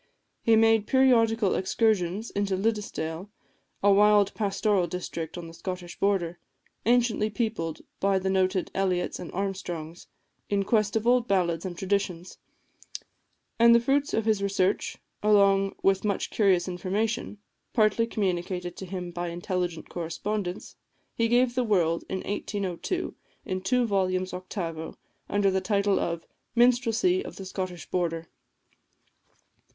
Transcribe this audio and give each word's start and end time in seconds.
He 0.41 0.55
made 0.55 0.87
periodical 0.87 1.53
excursions 1.53 2.31
into 2.31 2.55
Liddesdale, 2.57 3.29
a 3.83 3.91
wild 3.93 4.33
pastoral 4.33 4.87
district 4.87 5.37
on 5.37 5.45
the 5.45 5.53
Scottish 5.53 5.99
border, 5.99 6.39
anciently 6.87 7.29
peopled 7.29 7.81
by 7.99 8.17
the 8.17 8.27
noted 8.31 8.71
Elliots 8.73 9.19
and 9.19 9.31
Armstrongs, 9.31 10.07
in 10.49 10.63
quest 10.65 10.95
of 10.95 11.05
old 11.05 11.27
ballads 11.27 11.65
and 11.65 11.77
traditions; 11.77 12.39
and 13.59 13.75
the 13.75 13.79
fruits 13.79 14.11
of 14.11 14.25
his 14.25 14.41
research, 14.41 14.97
along 15.21 15.75
with 15.83 16.03
much 16.03 16.31
curious 16.31 16.67
information, 16.67 17.37
partly 17.71 18.07
communicated 18.07 18.75
to 18.77 18.87
him 18.87 19.11
by 19.11 19.27
intelligent 19.27 19.87
correspondents, 19.87 20.77
he 21.13 21.27
gave 21.27 21.49
to 21.49 21.53
the 21.57 21.63
world, 21.63 22.03
in 22.09 22.21
1802, 22.21 23.13
in 23.45 23.61
two 23.61 23.85
volumes 23.85 24.33
octavo, 24.33 24.97
under 25.29 25.51
the 25.51 25.61
title 25.61 25.99
of 25.99 26.25
"Minstrelsy 26.55 27.23
of 27.23 27.35
the 27.35 27.45
Scottish 27.45 27.87
Border." 27.91 28.25